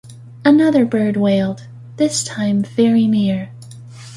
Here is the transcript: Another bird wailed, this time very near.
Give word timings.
Another 0.43 0.83
bird 0.83 1.15
wailed, 1.15 1.67
this 1.97 2.23
time 2.23 2.63
very 2.63 3.05
near. 3.05 3.51